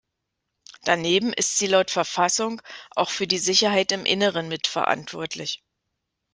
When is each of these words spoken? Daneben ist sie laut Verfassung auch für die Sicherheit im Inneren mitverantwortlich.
Daneben 0.83 1.31
ist 1.31 1.59
sie 1.59 1.67
laut 1.67 1.91
Verfassung 1.91 2.59
auch 2.95 3.11
für 3.11 3.27
die 3.27 3.37
Sicherheit 3.37 3.91
im 3.91 4.05
Inneren 4.07 4.47
mitverantwortlich. 4.47 5.63